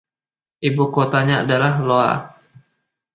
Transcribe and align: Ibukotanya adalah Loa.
Ibukotanya 0.67 1.35
adalah 1.45 1.73
Loa. 1.87 2.15